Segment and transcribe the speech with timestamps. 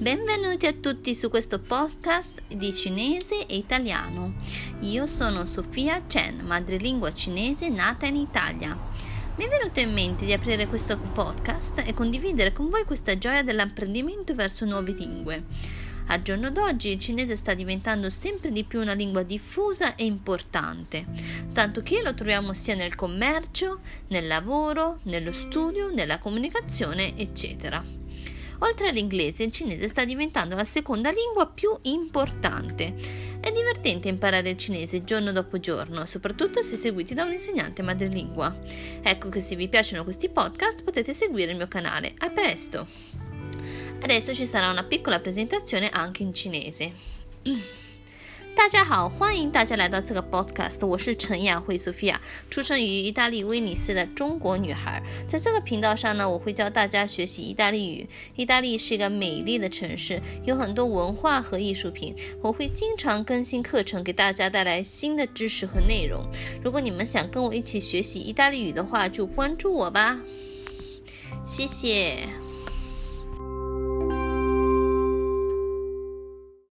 [0.00, 4.32] Benvenuti a tutti su questo podcast di cinese e italiano.
[4.80, 8.74] Io sono Sofia Chen, madrelingua cinese nata in Italia.
[9.36, 13.42] Mi è venuto in mente di aprire questo podcast e condividere con voi questa gioia
[13.42, 15.44] dell'apprendimento verso nuove lingue.
[16.06, 21.04] Al giorno d'oggi il cinese sta diventando sempre di più una lingua diffusa e importante,
[21.52, 27.99] tanto che lo troviamo sia nel commercio, nel lavoro, nello studio, nella comunicazione, eccetera.
[28.60, 32.94] Oltre all'inglese, il cinese sta diventando la seconda lingua più importante.
[33.40, 38.54] È divertente imparare il cinese giorno dopo giorno, soprattutto se seguiti da un insegnante madrelingua.
[39.02, 42.14] Ecco che se vi piacciono questi podcast potete seguire il mio canale.
[42.18, 42.86] A presto!
[44.02, 46.92] Adesso ci sarà una piccola presentazione anche in cinese.
[48.60, 52.16] 大家好，欢迎大家来到这个 podcast，我是陈雅慧 Sophia，
[52.50, 55.02] 出生于意大利威尼斯的中国女孩。
[55.26, 58.06] 在这个频道上呢，我会教大家学习意大利语。
[58.36, 62.14] 意大利是一个美丽的城市，有很多文化和艺术品。
[62.42, 66.22] 我会经常更新课程，给大家带来新的知识和内容。
[66.62, 70.20] 如果你们想跟我一起学习意大利语的话，就关注我吧。
[71.46, 72.28] 谢谢。